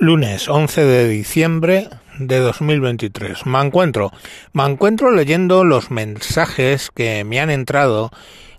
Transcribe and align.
Lunes 0.00 0.48
11 0.48 0.84
de 0.84 1.08
diciembre 1.08 1.88
de 2.20 2.38
2023. 2.38 3.46
Me 3.46 3.60
encuentro, 3.60 4.12
me 4.52 4.64
encuentro 4.64 5.10
leyendo 5.10 5.64
los 5.64 5.90
mensajes 5.90 6.90
que 6.94 7.24
me 7.24 7.40
han 7.40 7.50
entrado, 7.50 8.12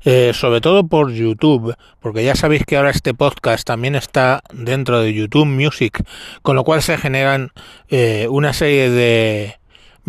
eh, 0.03 0.31
sobre 0.33 0.59
todo 0.59 0.87
por 0.87 1.13
YouTube, 1.13 1.75
porque 2.01 2.25
ya 2.25 2.35
sabéis 2.35 2.65
que 2.65 2.75
ahora 2.75 2.89
este 2.89 3.13
podcast 3.13 3.65
también 3.65 3.95
está 3.95 4.43
dentro 4.51 4.99
de 4.99 5.13
YouTube 5.13 5.45
Music, 5.45 6.03
con 6.41 6.57
lo 6.57 6.65
cual 6.65 6.81
se 6.81 6.97
generan 6.97 7.51
eh, 7.87 8.27
una 8.29 8.51
serie 8.51 8.89
de 8.89 9.58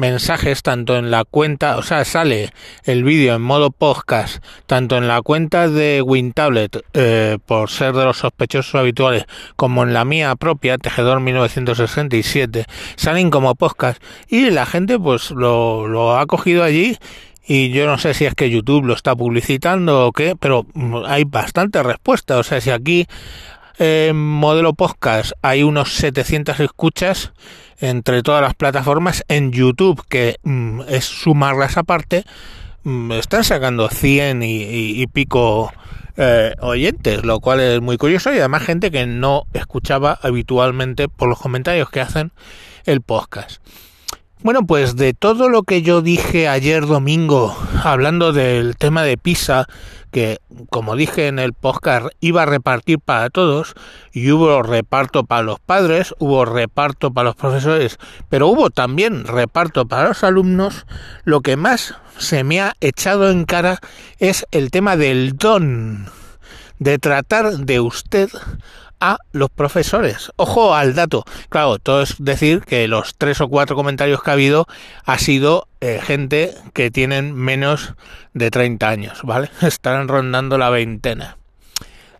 mensajes 0.01 0.63
tanto 0.63 0.97
en 0.97 1.11
la 1.11 1.25
cuenta, 1.25 1.77
o 1.77 1.83
sea, 1.83 2.05
sale 2.05 2.51
el 2.85 3.05
vídeo 3.05 3.35
en 3.35 3.43
modo 3.43 3.71
podcast, 3.71 4.43
tanto 4.67 4.97
en 4.97 5.07
la 5.07 5.21
cuenta 5.21 5.69
de 5.69 6.01
WinTablet, 6.03 6.85
eh, 6.95 7.39
por 7.45 7.69
ser 7.69 7.93
de 7.93 8.07
los 8.07 8.17
sospechosos 8.17 8.75
habituales, 8.75 9.27
como 9.57 9.83
en 9.83 9.93
la 9.93 10.07
mía 10.07 10.35
propia, 10.37 10.79
Tejedor 10.79 11.21
1967, 11.21 12.65
salen 12.97 13.31
como 13.31 13.55
podcast. 13.55 14.03
Y 14.27 14.51
la 14.51 14.65
gente 14.65 14.99
pues 14.99 15.31
lo, 15.31 15.87
lo 15.87 16.19
ha 16.19 16.27
cogido 16.27 16.65
allí 16.65 16.97
y 17.47 17.71
yo 17.71 17.87
no 17.87 17.99
sé 17.99 18.15
si 18.15 18.25
es 18.25 18.35
que 18.35 18.49
YouTube 18.49 18.87
lo 18.87 18.95
está 18.95 19.15
publicitando 19.15 20.07
o 20.07 20.13
qué, 20.13 20.35
pero 20.35 20.67
hay 21.07 21.25
bastante 21.25 21.83
respuesta, 21.83 22.39
o 22.39 22.43
sea, 22.43 22.61
si 22.61 22.71
aquí 22.71 23.07
en 23.81 24.15
modelo 24.15 24.75
podcast 24.75 25.33
hay 25.41 25.63
unos 25.63 25.95
700 25.95 26.61
escuchas 26.61 27.33
entre 27.79 28.23
todas 28.23 28.43
las 28.43 28.55
plataformas. 28.55 29.25
En 29.29 29.53
YouTube, 29.53 30.05
que 30.07 30.37
mm, 30.43 30.83
es 30.87 31.07
sumarlas 31.07 31.79
aparte, 31.79 32.25
mm, 32.85 33.13
están 33.13 33.43
sacando 33.43 33.89
100 33.89 34.43
y, 34.43 35.07
pico 35.07 35.73
eh, 36.19 36.55
oyentes, 36.61 37.25
lo 37.25 37.41
cual 37.41 37.61
es 37.61 37.81
muy 37.81 37.97
curioso 37.97 38.35
y 38.35 38.39
además 38.39 38.65
gente 38.65 38.91
que 38.91 39.07
no 39.07 39.47
escuchaba 39.55 40.19
habitualmente 40.21 41.09
por 41.09 41.31
los 41.31 41.41
comentarios 41.41 41.89
que 41.89 42.03
hacen 42.03 42.33
el 42.85 43.01
podcast. 43.01 43.63
Bueno, 44.43 44.65
pues 44.67 44.97
de 44.97 45.13
todo 45.13 45.51
lo 45.51 45.65
que 45.65 45.83
yo 45.83 46.01
dije 46.01 46.49
ayer 46.49 46.87
domingo 46.87 47.55
hablando 47.85 48.33
del 48.33 48.75
tema 48.79 49.03
de 49.03 49.19
PISA, 49.19 49.67
que 50.11 50.39
como 50.71 50.97
dije 50.97 51.27
en 51.27 51.39
el 51.39 51.53
podcast 51.53 52.07
iba 52.21 52.45
a 52.45 52.47
repartir 52.47 53.01
para 53.01 53.29
todos, 53.29 53.75
y 54.15 54.31
hubo 54.31 54.63
reparto 54.63 55.25
para 55.25 55.43
los 55.43 55.61
padres, 55.61 56.15
hubo 56.21 56.47
reparto 56.47 57.13
para 57.13 57.27
los 57.27 57.37
profesores, 57.37 57.99
pero 58.31 58.49
hubo 58.49 58.71
también 58.71 59.27
reparto 59.27 59.87
para 59.87 60.09
los 60.09 60.25
alumnos, 60.25 60.87
lo 61.25 61.43
que 61.43 61.57
más 61.59 61.97
se 62.17 62.43
me 62.43 62.63
ha 62.63 62.73
echado 62.81 63.31
en 63.31 63.45
cara 63.45 63.79
es 64.21 64.47
el 64.53 64.71
tema 64.71 64.97
del 64.97 65.37
don, 65.37 66.07
de 66.79 66.99
tratar 66.99 67.59
de 67.59 67.81
usted 67.81 68.31
a 69.01 69.19
los 69.33 69.51
profesores. 69.51 70.31
Ojo 70.37 70.75
al 70.75 70.95
dato. 70.95 71.25
Claro, 71.49 71.79
todo 71.79 72.03
es 72.03 72.17
decir 72.19 72.61
que 72.61 72.87
los 72.87 73.17
tres 73.17 73.41
o 73.41 73.49
cuatro 73.49 73.75
comentarios 73.75 74.23
que 74.23 74.31
ha 74.31 74.35
habido 74.35 74.67
ha 75.05 75.19
sido 75.19 75.67
eh, 75.81 76.01
gente 76.03 76.55
que 76.75 76.91
tienen 76.91 77.35
menos 77.35 77.95
de 78.35 78.51
30 78.51 78.89
años, 78.89 79.21
¿vale? 79.23 79.51
Estarán 79.63 80.09
rondando 80.09 80.59
la 80.59 80.71
veintena. 80.71 81.39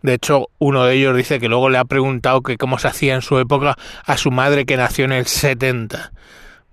De 0.01 0.15
hecho, 0.15 0.47
uno 0.57 0.85
de 0.85 0.95
ellos 0.95 1.15
dice 1.15 1.39
que 1.39 1.47
luego 1.47 1.69
le 1.69 1.77
ha 1.77 1.85
preguntado 1.85 2.41
que 2.41 2.57
cómo 2.57 2.79
se 2.79 2.87
hacía 2.87 3.13
en 3.13 3.21
su 3.21 3.37
época 3.37 3.77
a 4.03 4.17
su 4.17 4.31
madre 4.31 4.65
que 4.65 4.75
nació 4.75 5.05
en 5.05 5.11
el 5.11 5.27
70. 5.27 6.11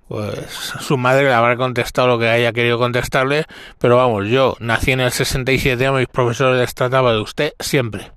Pues 0.09 0.49
su 0.81 0.97
madre 0.97 1.25
le 1.25 1.35
habrá 1.35 1.59
contestado 1.59 2.09
lo 2.09 2.19
que 2.19 2.31
haya 2.31 2.55
querido 2.55 2.79
contestarle, 2.79 3.45
pero 3.79 3.99
vamos, 3.99 4.27
yo 4.29 4.57
nací 4.59 4.93
en 4.93 5.01
el 5.01 5.13
67, 5.13 5.87
a 5.87 5.93
mis 5.93 6.09
profesores 6.09 6.59
les 6.59 6.75
trataba 6.75 7.13
de 7.13 7.21
usted 7.21 7.53
siempre 7.61 8.13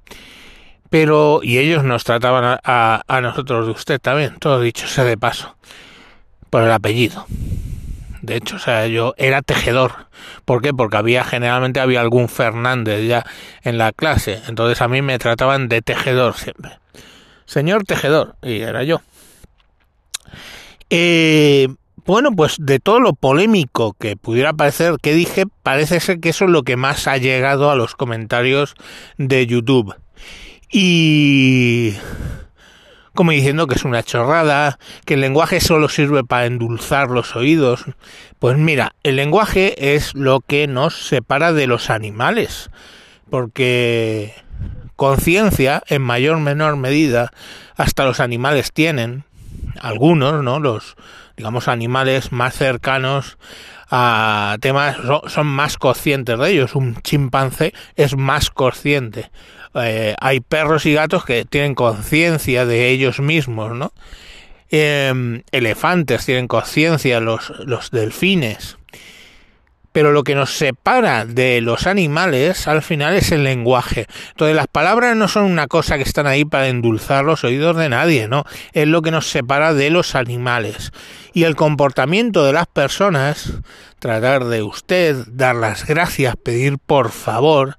pero 0.91 1.39
y 1.41 1.57
ellos 1.57 1.85
nos 1.85 2.03
trataban 2.03 2.59
a, 2.61 3.01
a, 3.07 3.21
nosotros 3.21 3.65
de 3.65 3.71
usted 3.71 4.01
también, 4.01 4.35
todo 4.39 4.59
dicho 4.59 4.87
sea 4.87 5.05
de 5.05 5.17
paso, 5.17 5.55
por 6.49 6.63
el 6.63 6.71
apellido. 6.71 7.25
De 8.21 8.35
hecho, 8.35 8.57
o 8.57 8.59
sea, 8.59 8.85
yo 8.87 9.13
era 9.17 9.41
tejedor. 9.41 10.07
¿Por 10.43 10.61
qué? 10.61 10.73
Porque 10.73 10.97
había 10.97 11.23
generalmente 11.23 11.79
había 11.79 12.01
algún 12.01 12.27
Fernández 12.27 13.07
ya 13.07 13.25
en 13.63 13.77
la 13.77 13.93
clase, 13.93 14.41
entonces 14.49 14.81
a 14.81 14.89
mí 14.89 15.01
me 15.01 15.17
trataban 15.17 15.69
de 15.69 15.81
tejedor 15.81 16.35
siempre. 16.35 16.77
Señor 17.45 17.85
tejedor, 17.85 18.35
y 18.41 18.59
era 18.59 18.83
yo. 18.83 19.01
Eh, 20.89 21.69
bueno, 22.05 22.31
pues 22.35 22.57
de 22.59 22.79
todo 22.79 22.99
lo 22.99 23.13
polémico 23.13 23.93
que 23.97 24.17
pudiera 24.17 24.51
parecer 24.51 24.95
que 25.01 25.13
dije, 25.13 25.45
parece 25.63 26.01
ser 26.01 26.19
que 26.19 26.29
eso 26.29 26.43
es 26.43 26.51
lo 26.51 26.63
que 26.63 26.75
más 26.75 27.07
ha 27.07 27.15
llegado 27.15 27.71
a 27.71 27.77
los 27.77 27.95
comentarios 27.95 28.75
de 29.17 29.47
YouTube 29.47 29.95
y 30.71 31.95
como 33.13 33.31
diciendo 33.31 33.67
que 33.67 33.75
es 33.75 33.83
una 33.83 34.03
chorrada, 34.03 34.79
que 35.05 35.15
el 35.15 35.21
lenguaje 35.21 35.59
solo 35.59 35.89
sirve 35.89 36.23
para 36.23 36.45
endulzar 36.45 37.09
los 37.09 37.35
oídos. 37.35 37.85
Pues 38.39 38.57
mira, 38.57 38.95
el 39.03 39.17
lenguaje 39.17 39.95
es 39.95 40.15
lo 40.15 40.39
que 40.39 40.67
nos 40.67 41.07
separa 41.07 41.51
de 41.51 41.67
los 41.67 41.89
animales, 41.89 42.71
porque 43.29 44.33
conciencia, 44.95 45.83
en 45.87 46.01
mayor 46.01 46.37
o 46.37 46.39
menor 46.39 46.77
medida, 46.77 47.31
hasta 47.75 48.05
los 48.05 48.19
animales 48.19 48.71
tienen, 48.71 49.25
algunos, 49.79 50.43
¿no? 50.43 50.59
Los, 50.59 50.95
digamos, 51.35 51.67
animales 51.67 52.31
más 52.31 52.55
cercanos 52.55 53.37
a 53.89 54.57
temas 54.61 54.97
son 55.27 55.47
más 55.47 55.77
conscientes 55.77 56.39
de 56.39 56.49
ellos. 56.49 56.75
Un 56.75 56.95
chimpancé 57.01 57.73
es 57.95 58.15
más 58.15 58.49
consciente 58.49 59.29
eh, 59.75 60.15
hay 60.19 60.39
perros 60.39 60.85
y 60.85 60.93
gatos 60.93 61.25
que 61.25 61.45
tienen 61.45 61.75
conciencia 61.75 62.65
de 62.65 62.89
ellos 62.89 63.19
mismos, 63.19 63.73
¿no? 63.73 63.93
Em, 64.69 65.43
elefantes 65.51 66.25
tienen 66.25 66.47
conciencia, 66.47 67.19
los, 67.19 67.51
los 67.65 67.91
delfines. 67.91 68.77
Pero 69.91 70.13
lo 70.13 70.23
que 70.23 70.35
nos 70.35 70.51
separa 70.53 71.25
de 71.25 71.59
los 71.59 71.85
animales 71.85 72.69
al 72.69 72.81
final 72.81 73.13
es 73.15 73.33
el 73.33 73.43
lenguaje. 73.43 74.07
Entonces 74.29 74.55
las 74.55 74.67
palabras 74.67 75.17
no 75.17 75.27
son 75.27 75.43
una 75.43 75.67
cosa 75.67 75.97
que 75.97 76.03
están 76.03 76.27
ahí 76.27 76.45
para 76.45 76.69
endulzar 76.69 77.25
los 77.25 77.43
oídos 77.43 77.75
de 77.75 77.89
nadie, 77.89 78.29
¿no? 78.29 78.45
Es 78.71 78.87
lo 78.87 79.01
que 79.01 79.11
nos 79.11 79.29
separa 79.29 79.73
de 79.73 79.89
los 79.89 80.15
animales. 80.15 80.93
Y 81.33 81.43
el 81.43 81.57
comportamiento 81.57 82.45
de 82.45 82.53
las 82.53 82.67
personas, 82.67 83.51
tratar 83.99 84.45
de 84.45 84.63
usted, 84.63 85.25
dar 85.27 85.57
las 85.57 85.85
gracias, 85.85 86.37
pedir 86.37 86.77
por 86.77 87.11
favor, 87.11 87.75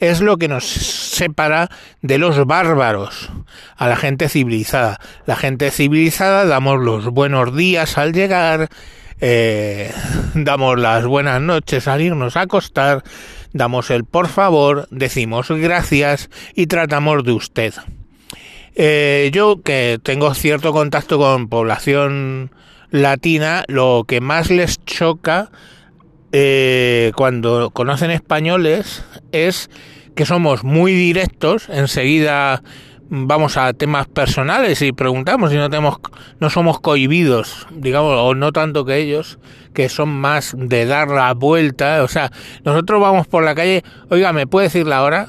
es 0.00 0.20
lo 0.20 0.36
que 0.36 0.48
nos 0.48 0.64
separa 0.64 1.70
de 2.02 2.18
los 2.18 2.46
bárbaros, 2.46 3.30
a 3.76 3.88
la 3.88 3.96
gente 3.96 4.28
civilizada. 4.28 5.00
La 5.26 5.36
gente 5.36 5.70
civilizada 5.70 6.44
damos 6.44 6.80
los 6.80 7.06
buenos 7.06 7.56
días 7.56 7.98
al 7.98 8.12
llegar, 8.12 8.68
eh, 9.20 9.92
damos 10.34 10.78
las 10.78 11.06
buenas 11.06 11.40
noches 11.40 11.88
al 11.88 12.02
irnos 12.02 12.36
a 12.36 12.42
acostar, 12.42 13.02
damos 13.52 13.90
el 13.90 14.04
por 14.04 14.28
favor, 14.28 14.86
decimos 14.90 15.50
gracias 15.50 16.30
y 16.54 16.66
tratamos 16.66 17.24
de 17.24 17.32
usted. 17.32 17.74
Eh, 18.80 19.30
yo 19.32 19.60
que 19.62 19.98
tengo 20.00 20.32
cierto 20.34 20.72
contacto 20.72 21.18
con 21.18 21.48
población 21.48 22.52
latina, 22.90 23.64
lo 23.66 24.04
que 24.06 24.20
más 24.20 24.50
les 24.50 24.84
choca 24.84 25.50
eh, 26.32 27.12
cuando 27.16 27.70
conocen 27.70 28.10
españoles 28.10 29.04
es 29.32 29.70
que 30.14 30.26
somos 30.26 30.64
muy 30.64 30.92
directos, 30.92 31.68
enseguida 31.68 32.62
vamos 33.10 33.56
a 33.56 33.72
temas 33.72 34.06
personales 34.06 34.82
y 34.82 34.92
preguntamos 34.92 35.50
si 35.50 35.56
no 35.56 35.70
tenemos 35.70 35.98
no 36.40 36.50
somos 36.50 36.80
cohibidos, 36.80 37.66
digamos, 37.70 38.14
o 38.18 38.34
no 38.34 38.52
tanto 38.52 38.84
que 38.84 38.96
ellos, 38.96 39.38
que 39.72 39.88
son 39.88 40.10
más 40.10 40.54
de 40.58 40.84
dar 40.84 41.08
la 41.08 41.32
vuelta, 41.34 42.02
o 42.02 42.08
sea, 42.08 42.30
nosotros 42.64 43.00
vamos 43.00 43.26
por 43.26 43.42
la 43.42 43.54
calle, 43.54 43.82
oiga, 44.10 44.32
¿me 44.32 44.46
puede 44.46 44.66
decir 44.66 44.86
la 44.86 45.02
hora? 45.02 45.28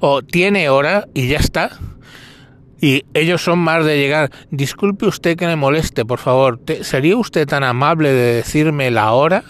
O 0.00 0.22
tiene 0.22 0.68
hora 0.68 1.06
y 1.14 1.28
ya 1.28 1.38
está. 1.38 1.70
Y 2.80 3.04
ellos 3.14 3.42
son 3.42 3.58
más 3.58 3.84
de 3.84 3.98
llegar, 3.98 4.30
disculpe 4.50 5.06
usted 5.06 5.36
que 5.36 5.46
me 5.46 5.56
moleste, 5.56 6.04
por 6.04 6.18
favor, 6.18 6.60
¿sería 6.82 7.16
usted 7.16 7.46
tan 7.46 7.64
amable 7.64 8.12
de 8.12 8.34
decirme 8.34 8.90
la 8.90 9.12
hora? 9.12 9.44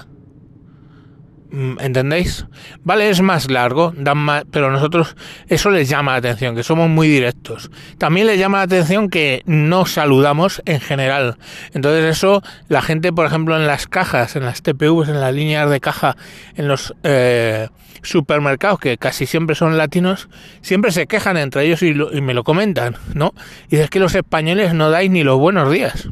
Mm, 1.51 1.79
¿Entendéis? 1.81 2.47
Vale, 2.83 3.09
es 3.09 3.21
más 3.21 3.51
largo, 3.51 3.93
dan 3.97 4.19
más, 4.19 4.45
pero 4.51 4.71
nosotros 4.71 5.17
eso 5.49 5.71
les 5.71 5.89
llama 5.89 6.13
la 6.13 6.19
atención, 6.19 6.57
que 6.57 6.63
somos 6.63 6.89
muy 6.89 7.09
directos. 7.09 7.71
También 7.99 8.27
les 8.27 8.39
llama 8.39 8.59
la 8.59 8.65
atención 8.65 9.09
que 9.09 9.43
no 9.47 9.87
saludamos 9.87 10.61
en 10.67 10.81
general. 10.81 11.37
Entonces 11.73 12.05
eso, 12.05 12.43
la 12.69 12.83
gente, 12.83 13.13
por 13.13 13.27
ejemplo, 13.27 13.57
en 13.57 13.67
las 13.67 13.87
cajas, 13.87 14.35
en 14.37 14.45
las 14.45 14.63
TPVs, 14.63 15.09
en 15.09 15.21
las 15.21 15.35
líneas 15.35 15.71
de 15.71 15.81
caja, 15.81 16.17
en 16.57 16.67
los 16.67 16.95
eh, 17.05 17.69
supermercados, 18.03 18.81
que 18.81 18.99
casi 18.99 19.27
siempre 19.27 19.55
son 19.55 19.77
latinos, 19.77 20.29
siempre 20.63 20.91
se 20.91 21.07
quejan 21.07 21.37
entre 21.37 21.65
ellos 21.65 21.83
y, 21.83 21.91
y 21.91 22.21
me 22.21 22.35
lo 22.35 22.43
comentan, 22.43 22.97
¿no? 23.15 23.35
Y 23.71 23.77
es 23.77 23.89
que 23.91 24.01
los 24.01 24.15
españoles 24.15 24.75
no 24.75 24.91
dais 24.91 25.11
ni 25.11 25.23
los 25.23 25.39
buenos 25.39 25.71
días. 25.71 26.09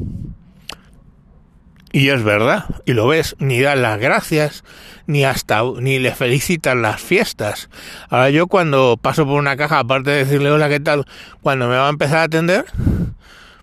Y 1.94 2.08
es 2.08 2.24
verdad, 2.24 2.64
y 2.86 2.92
lo 2.92 3.06
ves, 3.06 3.36
ni 3.38 3.60
dan 3.60 3.80
las 3.80 4.00
gracias, 4.00 4.64
ni 5.06 5.24
hasta, 5.24 5.62
ni 5.78 6.00
le 6.00 6.12
felicitan 6.12 6.82
las 6.82 7.00
fiestas. 7.00 7.70
Ahora 8.08 8.30
yo 8.30 8.48
cuando 8.48 8.98
paso 9.00 9.24
por 9.24 9.38
una 9.38 9.56
caja, 9.56 9.78
aparte 9.78 10.10
de 10.10 10.24
decirle 10.24 10.50
hola, 10.50 10.68
¿qué 10.68 10.80
tal? 10.80 11.04
Cuando 11.40 11.68
me 11.68 11.76
va 11.76 11.86
a 11.86 11.90
empezar 11.90 12.16
a 12.16 12.22
atender, 12.24 12.64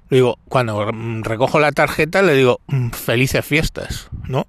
digo, 0.09 0.39
cuando 0.47 0.89
recojo 1.23 1.59
la 1.59 1.73
tarjeta, 1.73 2.21
le 2.21 2.35
digo, 2.35 2.61
mm, 2.67 2.91
felices 2.91 3.45
fiestas, 3.45 4.09
¿no? 4.29 4.47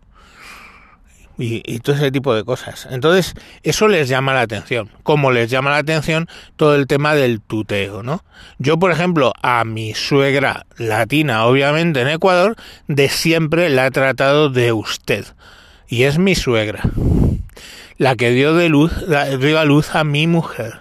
Y, 1.38 1.80
todo 1.80 1.96
ese 1.96 2.12
tipo 2.12 2.34
de 2.34 2.44
cosas. 2.44 2.86
Entonces, 2.90 3.34
eso 3.62 3.88
les 3.88 4.08
llama 4.08 4.34
la 4.34 4.42
atención. 4.42 4.90
Como 5.02 5.32
les 5.32 5.50
llama 5.50 5.70
la 5.70 5.78
atención 5.78 6.28
todo 6.56 6.74
el 6.74 6.86
tema 6.86 7.14
del 7.14 7.40
tuteo, 7.40 8.02
¿no? 8.02 8.22
Yo, 8.58 8.78
por 8.78 8.92
ejemplo, 8.92 9.32
a 9.42 9.64
mi 9.64 9.94
suegra 9.94 10.66
latina, 10.76 11.46
obviamente 11.46 12.02
en 12.02 12.08
Ecuador, 12.08 12.56
de 12.86 13.08
siempre 13.08 13.70
la 13.70 13.86
he 13.86 13.90
tratado 13.90 14.50
de 14.50 14.72
usted. 14.72 15.24
Y 15.88 16.04
es 16.04 16.18
mi 16.18 16.34
suegra. 16.34 16.82
La 17.96 18.14
que 18.14 18.30
dio 18.30 18.54
de 18.54 18.68
luz, 18.68 18.92
dio 19.40 19.58
a 19.58 19.64
luz 19.64 19.94
a 19.94 20.04
mi 20.04 20.26
mujer. 20.26 20.80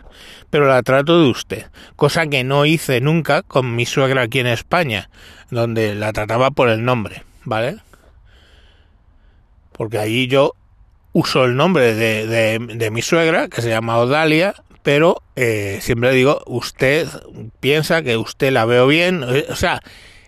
Pero 0.50 0.68
la 0.68 0.83
trato 0.83 1.21
de 1.21 1.30
usted. 1.30 1.65
Cosa 1.95 2.27
que 2.27 2.44
no 2.44 2.65
hice 2.65 3.00
nunca 3.00 3.42
con 3.42 3.75
mi 3.75 3.86
suegra 3.86 4.24
aquí 4.24 4.39
en 4.39 4.47
España, 4.47 5.09
donde 5.50 5.95
la 5.95 6.12
trataba 6.12 6.51
por 6.51 6.68
el 6.69 6.83
nombre, 6.83 7.24
¿vale? 7.45 7.77
Porque 9.81 9.98
allí 9.98 10.28
yo 10.28 10.54
uso 11.12 11.44
el 11.44 11.56
nombre 11.56 11.95
de, 11.95 12.89
mi 12.92 13.01
suegra, 13.01 13.48
que 13.48 13.63
se 13.63 13.69
llama 13.69 13.98
Odalia, 13.98 14.54
pero 14.83 15.24
eh, 15.36 15.80
siempre 15.81 16.12
digo, 16.12 16.44
usted 16.45 17.07
piensa 17.60 18.04
que 18.04 18.16
usted 18.16 18.51
la 18.51 18.66
veo 18.66 18.86
bien, 18.86 19.25
eh, 19.28 19.48
o 19.50 19.56
sea, 19.56 19.81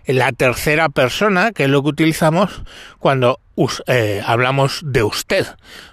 la 0.06 0.32
tercera 0.32 0.88
persona, 0.88 1.52
que 1.52 1.62
es 1.62 1.70
lo 1.70 1.84
que 1.84 1.90
utilizamos 1.90 2.62
cuando 2.98 3.38
eh, 3.86 4.24
hablamos 4.26 4.80
de 4.86 5.04
usted. 5.04 5.46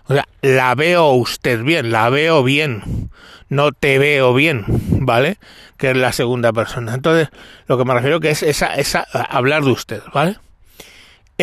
O 0.05 0.15
sea, 0.15 0.25
la 0.41 0.73
veo 0.73 1.11
usted 1.11 1.61
bien, 1.61 1.91
la 1.91 2.09
veo 2.09 2.41
bien, 2.41 3.11
no 3.47 3.73
te 3.73 3.99
veo 3.99 4.33
bien, 4.33 4.65
¿vale? 5.05 5.37
Que 5.77 5.91
es 5.91 5.97
la 5.97 6.13
segunda 6.13 6.51
persona. 6.51 6.95
Entonces, 6.95 7.29
lo 7.67 7.77
que 7.77 7.85
me 7.85 7.93
refiero 7.93 8.19
que 8.19 8.31
es 8.31 8.41
esa, 8.41 8.73
esa 8.73 9.01
hablar 9.11 9.63
de 9.63 9.69
usted, 9.69 10.01
¿vale? 10.15 10.39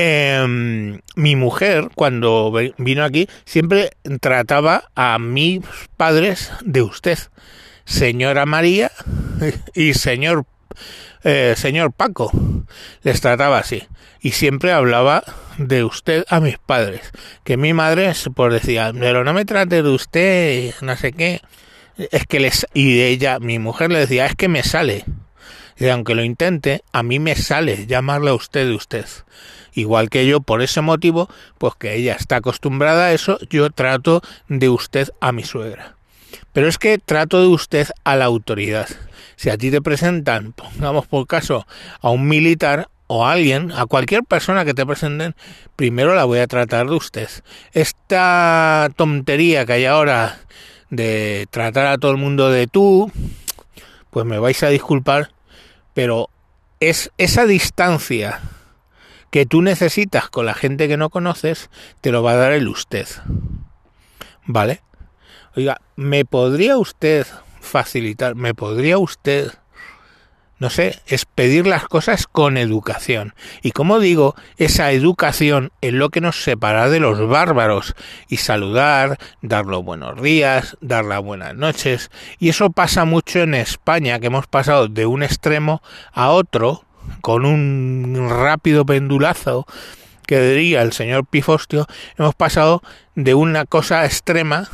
Em, 0.00 1.00
mi 1.16 1.34
mujer, 1.34 1.88
cuando 1.96 2.52
vino 2.78 3.02
aquí, 3.02 3.28
siempre 3.44 3.90
trataba 4.20 4.84
a 4.94 5.18
mis 5.18 5.60
padres 5.96 6.52
de 6.64 6.82
usted, 6.82 7.18
señora 7.84 8.46
María 8.46 8.92
y 9.74 9.94
señor, 9.94 10.46
eh, 11.24 11.54
señor 11.56 11.92
Paco. 11.92 12.30
Les 13.02 13.20
trataba 13.20 13.58
así. 13.58 13.88
Y 14.20 14.30
siempre 14.30 14.70
hablaba 14.70 15.24
de 15.56 15.82
usted 15.82 16.24
a 16.28 16.38
mis 16.38 16.58
padres. 16.58 17.10
Que 17.42 17.56
mi 17.56 17.72
madre 17.72 18.12
pues 18.36 18.52
decía, 18.52 18.92
pero 18.96 19.24
no 19.24 19.32
me 19.32 19.44
trate 19.44 19.82
de 19.82 19.90
usted, 19.90 20.74
no 20.80 20.94
sé 20.94 21.10
qué. 21.10 21.40
Es 22.12 22.24
que 22.24 22.38
les... 22.38 22.68
Y 22.72 23.00
ella, 23.00 23.40
mi 23.40 23.58
mujer 23.58 23.90
le 23.90 23.98
decía, 23.98 24.26
es 24.26 24.36
que 24.36 24.46
me 24.46 24.62
sale. 24.62 25.04
Y 25.76 25.88
aunque 25.88 26.14
lo 26.14 26.22
intente, 26.22 26.82
a 26.92 27.02
mí 27.02 27.18
me 27.18 27.34
sale 27.34 27.86
llamarle 27.86 28.30
a 28.30 28.34
usted 28.34 28.66
de 28.66 28.74
usted. 28.74 29.06
Igual 29.78 30.10
que 30.10 30.26
yo, 30.26 30.40
por 30.40 30.60
ese 30.60 30.80
motivo, 30.80 31.28
pues 31.56 31.74
que 31.76 31.94
ella 31.94 32.14
está 32.14 32.36
acostumbrada 32.36 33.06
a 33.06 33.12
eso, 33.12 33.38
yo 33.48 33.70
trato 33.70 34.22
de 34.48 34.68
usted 34.68 35.10
a 35.20 35.30
mi 35.30 35.44
suegra. 35.44 35.94
Pero 36.52 36.66
es 36.66 36.78
que 36.78 36.98
trato 36.98 37.40
de 37.40 37.46
usted 37.46 37.86
a 38.02 38.16
la 38.16 38.24
autoridad. 38.24 38.88
Si 39.36 39.50
a 39.50 39.56
ti 39.56 39.70
te 39.70 39.80
presentan, 39.80 40.50
pongamos 40.52 41.06
por 41.06 41.28
caso, 41.28 41.64
a 42.00 42.10
un 42.10 42.26
militar 42.26 42.88
o 43.06 43.24
a 43.24 43.30
alguien, 43.30 43.70
a 43.70 43.86
cualquier 43.86 44.24
persona 44.24 44.64
que 44.64 44.74
te 44.74 44.84
presenten, 44.84 45.36
primero 45.76 46.12
la 46.16 46.24
voy 46.24 46.40
a 46.40 46.48
tratar 46.48 46.88
de 46.88 46.96
usted. 46.96 47.28
Esta 47.72 48.90
tontería 48.96 49.64
que 49.64 49.74
hay 49.74 49.84
ahora 49.84 50.40
de 50.90 51.46
tratar 51.52 51.86
a 51.86 51.98
todo 51.98 52.10
el 52.10 52.16
mundo 52.16 52.50
de 52.50 52.66
tú, 52.66 53.12
pues 54.10 54.26
me 54.26 54.40
vais 54.40 54.60
a 54.64 54.70
disculpar, 54.70 55.30
pero 55.94 56.30
es 56.80 57.12
esa 57.16 57.46
distancia 57.46 58.40
que 59.30 59.46
tú 59.46 59.62
necesitas 59.62 60.28
con 60.28 60.46
la 60.46 60.54
gente 60.54 60.88
que 60.88 60.96
no 60.96 61.10
conoces, 61.10 61.70
te 62.00 62.12
lo 62.12 62.22
va 62.22 62.32
a 62.32 62.36
dar 62.36 62.52
el 62.52 62.68
usted. 62.68 63.06
¿Vale? 64.46 64.82
Oiga, 65.56 65.80
¿me 65.96 66.24
podría 66.24 66.78
usted 66.78 67.26
facilitar, 67.60 68.34
me 68.34 68.54
podría 68.54 68.98
usted, 68.98 69.52
no 70.58 70.70
sé, 70.70 71.00
es 71.06 71.24
pedir 71.24 71.66
las 71.66 71.84
cosas 71.84 72.26
con 72.26 72.56
educación? 72.56 73.34
Y 73.62 73.72
como 73.72 73.98
digo, 73.98 74.34
esa 74.56 74.92
educación 74.92 75.72
es 75.80 75.92
lo 75.92 76.10
que 76.10 76.20
nos 76.20 76.42
separa 76.42 76.88
de 76.88 77.00
los 77.00 77.28
bárbaros 77.28 77.94
y 78.28 78.38
saludar, 78.38 79.18
dar 79.42 79.66
los 79.66 79.84
buenos 79.84 80.22
días, 80.22 80.76
dar 80.80 81.04
las 81.04 81.22
buenas 81.22 81.54
noches. 81.54 82.10
Y 82.38 82.48
eso 82.48 82.70
pasa 82.70 83.04
mucho 83.04 83.40
en 83.40 83.54
España, 83.54 84.20
que 84.20 84.28
hemos 84.28 84.46
pasado 84.46 84.88
de 84.88 85.06
un 85.06 85.22
extremo 85.22 85.82
a 86.12 86.30
otro, 86.30 86.84
con 87.20 87.44
un 87.44 88.28
rápido 88.30 88.84
pendulazo 88.86 89.66
que 90.26 90.40
diría 90.40 90.82
el 90.82 90.92
señor 90.92 91.24
Pifostio, 91.24 91.86
hemos 92.18 92.34
pasado 92.34 92.82
de 93.14 93.34
una 93.34 93.64
cosa 93.64 94.04
extrema 94.04 94.68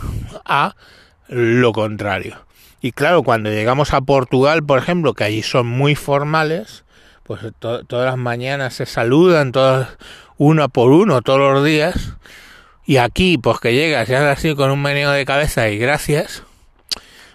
a 0.44 0.74
lo 1.28 1.72
contrario. 1.72 2.44
Y 2.80 2.92
claro, 2.92 3.22
cuando 3.22 3.50
llegamos 3.50 3.94
a 3.94 4.00
Portugal, 4.00 4.64
por 4.64 4.78
ejemplo, 4.78 5.14
que 5.14 5.24
allí 5.24 5.42
son 5.42 5.66
muy 5.66 5.94
formales, 5.94 6.84
pues 7.22 7.40
todas 7.58 7.86
las 7.88 8.18
mañanas 8.18 8.74
se 8.74 8.84
saludan, 8.84 9.52
todos 9.52 9.86
uno 10.36 10.68
por 10.68 10.90
uno, 10.90 11.22
todos 11.22 11.54
los 11.54 11.64
días. 11.64 12.16
Y 12.84 12.98
aquí, 12.98 13.38
pues 13.38 13.60
que 13.60 13.72
llegas 13.72 14.08
y 14.10 14.14
haces 14.14 14.38
así 14.38 14.54
con 14.54 14.70
un 14.70 14.82
meneo 14.82 15.10
de 15.10 15.24
cabeza 15.24 15.68
y 15.70 15.78
gracias, 15.78 16.42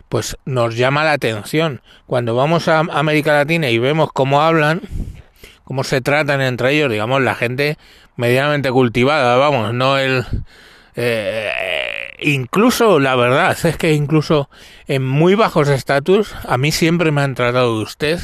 pues 0.09 0.37
nos 0.45 0.75
llama 0.75 1.03
la 1.03 1.13
atención. 1.13 1.81
Cuando 2.07 2.35
vamos 2.35 2.67
a 2.67 2.79
América 2.79 3.33
Latina 3.33 3.69
y 3.69 3.77
vemos 3.77 4.09
cómo 4.11 4.41
hablan, 4.41 4.81
cómo 5.63 5.83
se 5.83 6.01
tratan 6.01 6.41
entre 6.41 6.73
ellos, 6.73 6.91
digamos, 6.91 7.21
la 7.21 7.35
gente 7.35 7.77
medianamente 8.15 8.71
cultivada, 8.71 9.37
vamos, 9.37 9.73
no 9.73 9.97
el... 9.97 10.25
Eh, 10.95 11.51
incluso, 12.19 12.99
la 12.99 13.15
verdad, 13.15 13.55
es 13.63 13.77
que 13.77 13.93
incluso 13.93 14.49
en 14.87 15.07
muy 15.07 15.35
bajos 15.35 15.69
estatus, 15.69 16.35
a 16.45 16.57
mí 16.57 16.71
siempre 16.71 17.11
me 17.11 17.21
han 17.21 17.35
tratado 17.35 17.77
de 17.77 17.83
usted 17.83 18.19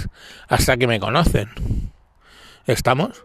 hasta 0.49 0.75
que 0.75 0.87
me 0.87 0.99
conocen. 0.99 1.49
¿Estamos? 2.65 3.23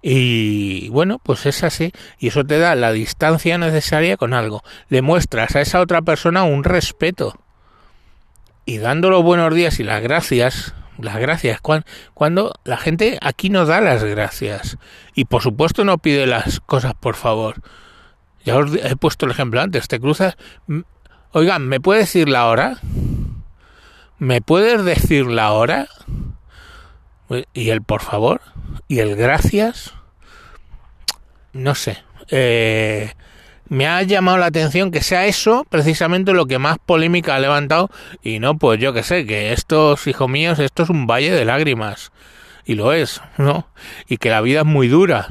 Y 0.00 0.88
bueno, 0.90 1.18
pues 1.22 1.44
es 1.46 1.64
así. 1.64 1.92
Y 2.18 2.28
eso 2.28 2.44
te 2.44 2.58
da 2.58 2.74
la 2.76 2.92
distancia 2.92 3.58
necesaria 3.58 4.16
con 4.16 4.32
algo. 4.32 4.62
Le 4.88 5.02
muestras 5.02 5.56
a 5.56 5.60
esa 5.60 5.80
otra 5.80 6.02
persona 6.02 6.44
un 6.44 6.62
respeto 6.62 7.43
y 8.64 8.78
dando 8.78 9.10
los 9.10 9.22
buenos 9.22 9.54
días 9.54 9.80
y 9.80 9.84
las 9.84 10.02
gracias, 10.02 10.74
las 10.98 11.18
gracias, 11.18 11.60
cuando, 11.60 12.54
la 12.64 12.76
gente 12.76 13.18
aquí 13.20 13.50
no 13.50 13.66
da 13.66 13.80
las 13.80 14.04
gracias 14.04 14.78
y 15.14 15.26
por 15.26 15.42
supuesto 15.42 15.84
no 15.84 15.98
pide 15.98 16.26
las 16.26 16.60
cosas 16.60 16.94
por 16.94 17.16
favor. 17.16 17.56
Ya 18.44 18.56
os 18.56 18.74
he 18.74 18.96
puesto 18.96 19.26
el 19.26 19.32
ejemplo 19.32 19.60
antes, 19.60 19.88
te 19.88 19.98
cruzas, 19.98 20.36
oigan, 21.32 21.66
¿me 21.68 21.80
puedes 21.80 22.04
decir 22.04 22.28
la 22.28 22.46
hora? 22.46 22.78
¿Me 24.18 24.40
puedes 24.40 24.84
decir 24.84 25.26
la 25.26 25.52
hora? 25.52 25.88
Y 27.52 27.70
el 27.70 27.82
por 27.82 28.02
favor, 28.02 28.42
y 28.86 29.00
el 29.00 29.16
gracias, 29.16 29.94
no 31.52 31.74
sé. 31.74 32.04
Eh, 32.30 33.12
me 33.68 33.86
ha 33.86 34.02
llamado 34.02 34.38
la 34.38 34.46
atención 34.46 34.90
que 34.90 35.02
sea 35.02 35.26
eso 35.26 35.66
precisamente 35.68 36.32
lo 36.32 36.46
que 36.46 36.58
más 36.58 36.78
polémica 36.84 37.34
ha 37.34 37.40
levantado 37.40 37.90
y 38.22 38.38
no 38.38 38.58
pues 38.58 38.80
yo 38.80 38.92
que 38.92 39.02
sé 39.02 39.26
que 39.26 39.52
estos 39.52 40.06
hijos 40.06 40.28
míos 40.28 40.58
esto 40.58 40.82
es 40.82 40.90
un 40.90 41.06
valle 41.06 41.30
de 41.30 41.44
lágrimas 41.44 42.12
y 42.66 42.74
lo 42.74 42.92
es, 42.92 43.20
¿no? 43.36 43.68
Y 44.08 44.16
que 44.16 44.30
la 44.30 44.40
vida 44.40 44.60
es 44.60 44.66
muy 44.66 44.88
dura. 44.88 45.28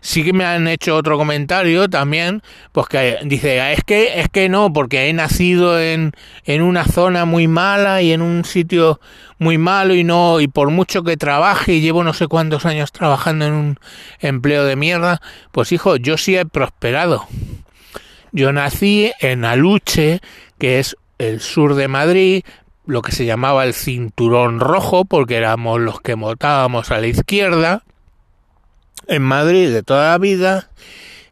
Sí 0.00 0.22
que 0.22 0.32
me 0.32 0.44
han 0.44 0.68
hecho 0.68 0.96
otro 0.96 1.18
comentario 1.18 1.88
también, 1.88 2.42
pues 2.72 2.86
que 2.86 3.18
dice, 3.24 3.72
es 3.72 3.82
que, 3.84 4.20
es 4.20 4.28
que 4.28 4.48
no, 4.48 4.72
porque 4.72 5.08
he 5.08 5.12
nacido 5.12 5.80
en, 5.80 6.12
en 6.44 6.62
una 6.62 6.84
zona 6.84 7.24
muy 7.24 7.48
mala 7.48 8.02
y 8.02 8.12
en 8.12 8.22
un 8.22 8.44
sitio 8.44 9.00
muy 9.38 9.58
malo 9.58 9.94
y 9.94 10.04
no, 10.04 10.40
y 10.40 10.46
por 10.46 10.70
mucho 10.70 11.02
que 11.02 11.16
trabaje 11.16 11.74
y 11.74 11.80
llevo 11.80 12.04
no 12.04 12.14
sé 12.14 12.28
cuántos 12.28 12.64
años 12.64 12.92
trabajando 12.92 13.44
en 13.44 13.52
un 13.54 13.78
empleo 14.20 14.64
de 14.64 14.76
mierda, 14.76 15.20
pues 15.50 15.72
hijo, 15.72 15.96
yo 15.96 16.16
sí 16.16 16.36
he 16.36 16.46
prosperado. 16.46 17.26
Yo 18.30 18.52
nací 18.52 19.12
en 19.20 19.44
Aluche, 19.44 20.20
que 20.58 20.78
es 20.78 20.96
el 21.18 21.40
sur 21.40 21.74
de 21.74 21.88
Madrid, 21.88 22.44
lo 22.86 23.02
que 23.02 23.12
se 23.12 23.24
llamaba 23.24 23.64
el 23.64 23.74
cinturón 23.74 24.60
rojo, 24.60 25.04
porque 25.04 25.36
éramos 25.36 25.80
los 25.80 26.00
que 26.00 26.14
votábamos 26.14 26.90
a 26.90 27.00
la 27.00 27.06
izquierda, 27.06 27.84
en 29.06 29.22
Madrid 29.22 29.72
de 29.72 29.82
toda 29.82 30.10
la 30.10 30.18
vida, 30.18 30.70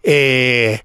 eh, 0.03 0.81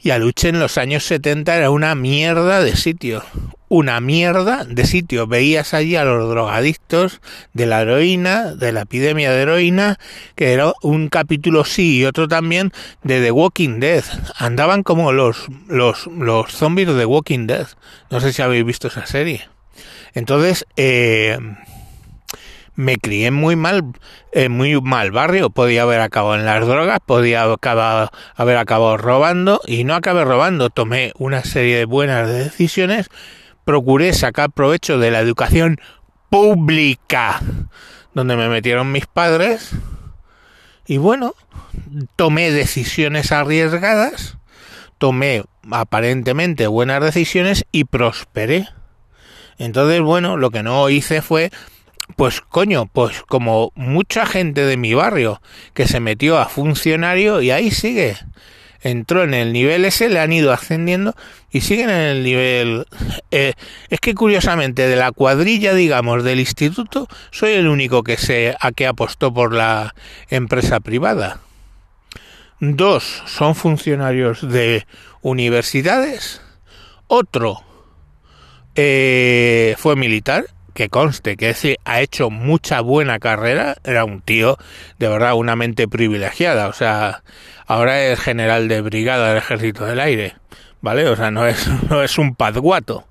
y 0.00 0.10
Aluche 0.10 0.48
en 0.48 0.60
los 0.60 0.78
años 0.78 1.04
70 1.04 1.56
era 1.56 1.70
una 1.70 1.94
mierda 1.94 2.62
de 2.62 2.76
sitio, 2.76 3.24
una 3.68 4.00
mierda 4.00 4.64
de 4.64 4.86
sitio. 4.86 5.26
Veías 5.26 5.74
allí 5.74 5.96
a 5.96 6.04
los 6.04 6.30
drogadictos 6.30 7.20
de 7.52 7.66
la 7.66 7.82
heroína, 7.82 8.54
de 8.54 8.72
la 8.72 8.82
epidemia 8.82 9.32
de 9.32 9.42
heroína, 9.42 9.98
que 10.36 10.52
era 10.52 10.72
un 10.82 11.08
capítulo 11.08 11.64
sí 11.64 11.98
y 11.98 12.04
otro 12.04 12.28
también 12.28 12.72
de 13.02 13.20
The 13.20 13.32
Walking 13.32 13.80
Dead. 13.80 14.04
Andaban 14.36 14.84
como 14.84 15.10
los, 15.10 15.48
los, 15.66 16.06
los 16.06 16.52
zombies 16.52 16.88
de 16.88 16.94
The 16.94 17.04
Walking 17.04 17.46
Dead. 17.48 17.66
No 18.08 18.20
sé 18.20 18.32
si 18.32 18.40
habéis 18.40 18.64
visto 18.64 18.88
esa 18.88 19.04
serie. 19.04 19.48
Entonces, 20.14 20.66
eh, 20.76 21.38
me 22.74 22.96
crié 22.96 23.30
muy 23.30 23.56
mal, 23.56 23.82
en 24.32 24.52
muy 24.52 24.80
mal 24.80 25.10
barrio. 25.10 25.50
Podía 25.50 25.82
haber 25.82 26.00
acabado 26.00 26.36
en 26.36 26.44
las 26.44 26.66
drogas, 26.66 27.00
podía 27.04 27.42
haber 27.42 28.56
acabado 28.56 28.96
robando 28.96 29.60
y 29.66 29.84
no 29.84 29.94
acabé 29.94 30.24
robando. 30.24 30.70
Tomé 30.70 31.12
una 31.18 31.42
serie 31.44 31.78
de 31.78 31.84
buenas 31.84 32.28
decisiones, 32.28 33.10
procuré 33.64 34.12
sacar 34.12 34.50
provecho 34.50 34.98
de 34.98 35.10
la 35.10 35.20
educación 35.20 35.80
pública 36.30 37.40
donde 38.14 38.36
me 38.36 38.48
metieron 38.48 38.90
mis 38.90 39.06
padres 39.06 39.70
y 40.86 40.96
bueno, 40.96 41.34
tomé 42.16 42.50
decisiones 42.50 43.30
arriesgadas, 43.30 44.38
tomé 44.98 45.44
aparentemente 45.70 46.66
buenas 46.66 47.02
decisiones 47.02 47.64
y 47.70 47.84
prosperé. 47.84 48.68
Entonces, 49.58 50.00
bueno, 50.00 50.36
lo 50.36 50.50
que 50.50 50.62
no 50.62 50.88
hice 50.88 51.20
fue, 51.20 51.50
pues 52.16 52.40
coño, 52.40 52.86
pues 52.86 53.22
como 53.22 53.72
mucha 53.74 54.24
gente 54.26 54.64
de 54.64 54.76
mi 54.76 54.94
barrio 54.94 55.42
que 55.74 55.86
se 55.86 56.00
metió 56.00 56.38
a 56.38 56.48
funcionario 56.48 57.42
y 57.42 57.50
ahí 57.50 57.70
sigue. 57.70 58.16
Entró 58.80 59.24
en 59.24 59.34
el 59.34 59.52
nivel 59.52 59.84
ese, 59.84 60.08
le 60.08 60.20
han 60.20 60.32
ido 60.32 60.52
ascendiendo 60.52 61.14
y 61.50 61.62
siguen 61.62 61.90
en 61.90 61.96
el 61.96 62.22
nivel... 62.22 62.86
Eh, 63.32 63.54
es 63.90 63.98
que 63.98 64.14
curiosamente 64.14 64.86
de 64.86 64.94
la 64.94 65.10
cuadrilla, 65.10 65.74
digamos, 65.74 66.22
del 66.22 66.38
instituto, 66.38 67.08
soy 67.32 67.52
el 67.52 67.66
único 67.66 68.04
que 68.04 68.16
sé 68.16 68.56
a 68.60 68.70
qué 68.70 68.86
apostó 68.86 69.34
por 69.34 69.52
la 69.52 69.96
empresa 70.30 70.78
privada. 70.78 71.40
Dos 72.60 73.22
son 73.26 73.56
funcionarios 73.56 74.48
de 74.48 74.86
universidades. 75.22 76.40
Otro 77.08 77.62
eh, 78.74 79.74
fue 79.78 79.96
militar, 79.96 80.46
que 80.78 80.88
conste 80.88 81.36
que 81.36 81.50
ese 81.50 81.78
ha 81.84 82.00
hecho 82.00 82.30
mucha 82.30 82.80
buena 82.80 83.18
carrera, 83.18 83.76
era 83.82 84.04
un 84.04 84.20
tío 84.20 84.58
de 85.00 85.08
verdad 85.08 85.34
una 85.34 85.56
mente 85.56 85.88
privilegiada, 85.88 86.68
o 86.68 86.72
sea, 86.72 87.24
ahora 87.66 88.04
es 88.04 88.20
general 88.20 88.68
de 88.68 88.80
brigada 88.80 89.30
del 89.30 89.38
ejército 89.38 89.84
del 89.84 89.98
aire, 89.98 90.36
¿vale? 90.80 91.08
O 91.08 91.16
sea, 91.16 91.32
no 91.32 91.48
es, 91.48 91.66
no 91.90 92.02
es 92.02 92.16
un 92.16 92.36
padguato. 92.36 93.08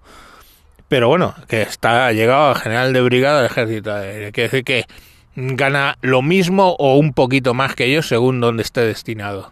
Pero 0.88 1.10
bueno, 1.10 1.36
que 1.50 1.62
está 1.62 2.10
llegado 2.14 2.52
a 2.52 2.56
general 2.56 2.94
de 2.94 3.02
brigada 3.02 3.42
del 3.42 3.52
ejército 3.52 3.94
del 3.94 4.12
aire, 4.12 4.32
quiere 4.32 4.50
decir 4.50 4.64
que 4.64 4.86
gana 5.36 5.98
lo 6.02 6.22
mismo 6.22 6.78
o 6.80 6.98
un 6.98 7.12
poquito 7.12 7.54
más 7.54 7.76
que 7.76 7.92
yo 7.92 8.02
según 8.02 8.40
donde 8.40 8.64
esté 8.64 8.82
destinado. 8.82 9.52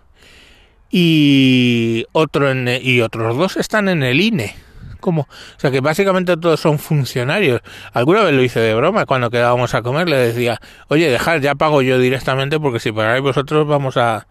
Y 0.89 2.05
otro 2.13 2.53
y 2.53 3.01
otros 3.01 3.35
dos 3.35 3.57
están 3.57 3.89
en 3.89 4.03
el 4.03 4.21
INE 4.21 4.55
como, 4.95 5.21
o 5.21 5.59
sea 5.59 5.71
que 5.71 5.81
básicamente 5.81 6.37
todos 6.37 6.59
son 6.59 6.79
funcionarios. 6.79 7.61
Alguna 7.93 8.23
vez 8.23 8.33
lo 8.33 8.43
hice 8.43 8.59
de 8.59 8.73
broma 8.73 9.05
cuando 9.05 9.29
quedábamos 9.29 9.73
a 9.73 9.81
comer, 9.81 10.09
le 10.09 10.17
decía, 10.17 10.59
oye, 10.87 11.09
dejar, 11.09 11.41
ya 11.41 11.55
pago 11.55 11.81
yo 11.81 11.99
directamente 11.99 12.59
porque 12.59 12.79
si 12.79 12.91
pagáis 12.91 13.21
vosotros 13.21 13.67
vamos 13.67 13.97
a, 13.97 14.27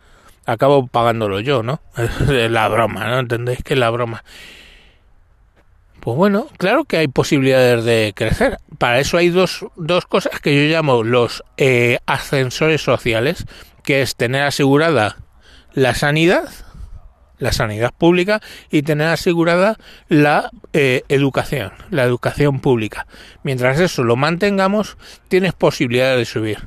acabo 0.46 0.86
pagándolo 0.86 1.40
yo, 1.40 1.62
¿no? 1.62 1.80
Es 2.28 2.50
la 2.50 2.68
broma, 2.68 3.06
¿no? 3.06 3.18
¿Entendéis 3.18 3.62
que 3.62 3.74
es 3.74 3.80
la 3.80 3.90
broma? 3.90 4.24
Pues 6.00 6.18
bueno, 6.18 6.48
claro 6.58 6.84
que 6.84 6.98
hay 6.98 7.08
posibilidades 7.08 7.84
de 7.84 8.12
crecer. 8.14 8.58
Para 8.76 9.00
eso 9.00 9.16
hay 9.16 9.30
dos, 9.30 9.64
dos 9.74 10.04
cosas 10.04 10.38
que 10.38 10.54
yo 10.54 10.70
llamo 10.70 11.02
los 11.02 11.42
eh, 11.56 11.98
ascensores 12.04 12.82
sociales, 12.82 13.46
que 13.82 14.02
es 14.02 14.14
tener 14.14 14.42
asegurada 14.42 15.16
la 15.72 15.94
sanidad 15.94 16.50
la 17.38 17.52
sanidad 17.52 17.92
pública 17.96 18.40
y 18.70 18.82
tener 18.82 19.08
asegurada 19.08 19.76
la 20.08 20.50
eh, 20.72 21.02
educación, 21.08 21.72
la 21.90 22.04
educación 22.04 22.60
pública. 22.60 23.06
Mientras 23.42 23.80
eso 23.80 24.04
lo 24.04 24.16
mantengamos, 24.16 24.96
tienes 25.28 25.52
posibilidad 25.52 26.16
de 26.16 26.24
subir. 26.24 26.58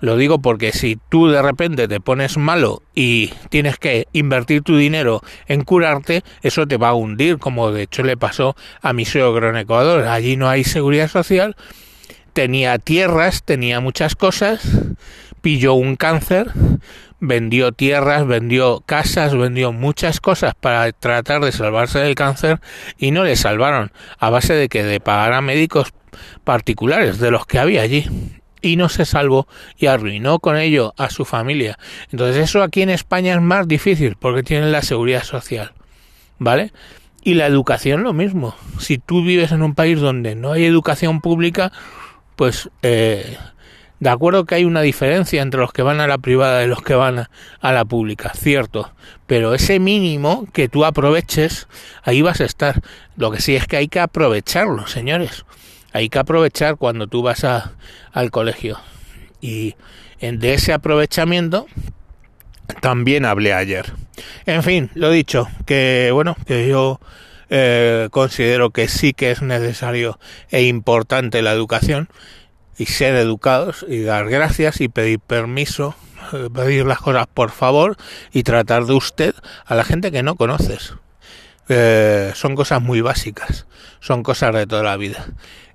Lo 0.00 0.18
digo 0.18 0.38
porque 0.40 0.72
si 0.72 0.98
tú 1.08 1.28
de 1.28 1.40
repente 1.40 1.88
te 1.88 1.98
pones 1.98 2.36
malo 2.36 2.82
y 2.94 3.32
tienes 3.48 3.78
que 3.78 4.06
invertir 4.12 4.60
tu 4.62 4.76
dinero 4.76 5.22
en 5.46 5.64
curarte, 5.64 6.22
eso 6.42 6.66
te 6.66 6.76
va 6.76 6.88
a 6.88 6.94
hundir, 6.94 7.38
como 7.38 7.72
de 7.72 7.84
hecho 7.84 8.02
le 8.02 8.16
pasó 8.16 8.54
a 8.82 8.92
mi 8.92 9.06
suegro 9.06 9.48
en 9.48 9.56
Ecuador. 9.56 10.06
Allí 10.06 10.36
no 10.36 10.50
hay 10.50 10.64
seguridad 10.64 11.08
social, 11.08 11.56
tenía 12.34 12.78
tierras, 12.78 13.44
tenía 13.44 13.80
muchas 13.80 14.14
cosas, 14.14 14.60
pilló 15.44 15.74
un 15.74 15.96
cáncer, 15.96 16.50
vendió 17.20 17.72
tierras, 17.72 18.26
vendió 18.26 18.82
casas, 18.86 19.36
vendió 19.36 19.72
muchas 19.72 20.18
cosas 20.18 20.54
para 20.58 20.90
tratar 20.92 21.44
de 21.44 21.52
salvarse 21.52 21.98
del 21.98 22.14
cáncer 22.14 22.60
y 22.96 23.10
no 23.10 23.24
le 23.24 23.36
salvaron 23.36 23.92
a 24.18 24.30
base 24.30 24.54
de 24.54 24.70
que 24.70 24.82
de 24.82 25.00
pagar 25.00 25.34
a 25.34 25.42
médicos 25.42 25.92
particulares 26.44 27.18
de 27.18 27.30
los 27.30 27.44
que 27.44 27.58
había 27.58 27.82
allí 27.82 28.06
y 28.62 28.76
no 28.76 28.88
se 28.88 29.04
salvó 29.04 29.46
y 29.76 29.84
arruinó 29.84 30.38
con 30.38 30.56
ello 30.56 30.94
a 30.96 31.10
su 31.10 31.26
familia. 31.26 31.78
Entonces 32.10 32.42
eso 32.42 32.62
aquí 32.62 32.80
en 32.80 32.88
España 32.88 33.34
es 33.34 33.42
más 33.42 33.68
difícil 33.68 34.16
porque 34.18 34.44
tienen 34.44 34.72
la 34.72 34.80
seguridad 34.80 35.24
social, 35.24 35.74
¿vale? 36.38 36.72
Y 37.22 37.34
la 37.34 37.44
educación 37.44 38.02
lo 38.02 38.14
mismo. 38.14 38.56
Si 38.78 38.96
tú 38.96 39.22
vives 39.22 39.52
en 39.52 39.60
un 39.60 39.74
país 39.74 40.00
donde 40.00 40.36
no 40.36 40.52
hay 40.52 40.64
educación 40.64 41.20
pública, 41.20 41.70
pues 42.34 42.70
eh, 42.80 43.36
de 44.04 44.10
acuerdo 44.10 44.44
que 44.44 44.56
hay 44.56 44.66
una 44.66 44.82
diferencia 44.82 45.40
entre 45.40 45.60
los 45.60 45.72
que 45.72 45.80
van 45.80 45.98
a 45.98 46.06
la 46.06 46.18
privada 46.18 46.62
y 46.62 46.68
los 46.68 46.82
que 46.82 46.94
van 46.94 47.26
a, 47.60 47.72
la 47.72 47.86
pública, 47.86 48.32
cierto, 48.34 48.92
pero 49.26 49.54
ese 49.54 49.80
mínimo 49.80 50.46
que 50.52 50.68
tú 50.68 50.84
aproveches, 50.84 51.68
ahí 52.02 52.20
vas 52.20 52.42
a 52.42 52.44
estar. 52.44 52.82
Lo 53.16 53.30
que 53.30 53.40
sí 53.40 53.56
es 53.56 53.66
que 53.66 53.78
hay 53.78 53.88
que 53.88 54.00
aprovecharlo, 54.00 54.86
señores. 54.86 55.46
Hay 55.94 56.10
que 56.10 56.18
aprovechar 56.18 56.76
cuando 56.76 57.06
tú 57.06 57.22
vas 57.22 57.44
a, 57.44 57.72
al 58.12 58.30
colegio. 58.30 58.78
Y 59.40 59.74
de 60.20 60.52
ese 60.52 60.74
aprovechamiento 60.74 61.64
también 62.82 63.24
hablé 63.24 63.54
ayer. 63.54 63.90
En 64.44 64.62
fin, 64.62 64.90
lo 64.92 65.08
dicho, 65.08 65.48
que 65.64 66.10
bueno, 66.12 66.36
que 66.46 66.68
yo 66.68 67.00
eh, 67.48 68.08
considero 68.10 68.68
que 68.68 68.86
sí 68.86 69.14
que 69.14 69.30
es 69.30 69.40
necesario 69.40 70.18
e 70.50 70.64
importante 70.64 71.40
la 71.40 71.52
educación 71.52 72.10
y 72.78 72.86
ser 72.86 73.14
educados 73.16 73.84
y 73.88 74.02
dar 74.02 74.28
gracias 74.28 74.80
y 74.80 74.88
pedir 74.88 75.20
permiso, 75.20 75.94
eh, 76.32 76.48
pedir 76.52 76.86
las 76.86 76.98
cosas 76.98 77.26
por 77.32 77.50
favor 77.50 77.96
y 78.32 78.42
tratar 78.42 78.86
de 78.86 78.94
usted 78.94 79.34
a 79.66 79.74
la 79.74 79.84
gente 79.84 80.10
que 80.10 80.22
no 80.22 80.36
conoces. 80.36 80.94
Eh, 81.68 82.32
son 82.34 82.54
cosas 82.54 82.82
muy 82.82 83.00
básicas, 83.00 83.66
son 84.00 84.22
cosas 84.22 84.54
de 84.54 84.66
toda 84.66 84.82
la 84.82 84.96
vida. 84.96 85.26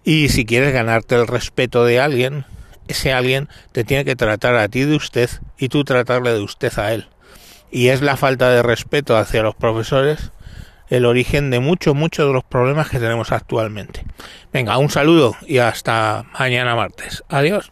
Y 0.03 0.29
si 0.29 0.45
quieres 0.45 0.73
ganarte 0.73 1.15
el 1.15 1.27
respeto 1.27 1.83
de 1.85 1.99
alguien, 1.99 2.45
ese 2.87 3.13
alguien 3.13 3.49
te 3.71 3.83
tiene 3.83 4.05
que 4.05 4.15
tratar 4.15 4.55
a 4.55 4.67
ti 4.67 4.83
de 4.83 4.95
usted 4.95 5.29
y 5.57 5.69
tú 5.69 5.83
tratarle 5.83 6.33
de 6.33 6.41
usted 6.41 6.77
a 6.77 6.93
él. 6.93 7.07
Y 7.71 7.89
es 7.89 8.01
la 8.01 8.17
falta 8.17 8.49
de 8.49 8.63
respeto 8.63 9.15
hacia 9.17 9.43
los 9.43 9.55
profesores 9.55 10.31
el 10.89 11.05
origen 11.05 11.49
de 11.49 11.59
muchos, 11.59 11.95
muchos 11.95 12.27
de 12.27 12.33
los 12.33 12.43
problemas 12.43 12.89
que 12.89 12.99
tenemos 12.99 13.31
actualmente. 13.31 14.03
Venga, 14.51 14.77
un 14.77 14.89
saludo 14.89 15.35
y 15.45 15.59
hasta 15.59 16.25
mañana 16.37 16.75
martes. 16.75 17.23
Adiós. 17.29 17.71